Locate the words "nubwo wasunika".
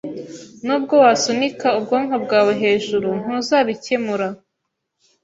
0.65-1.67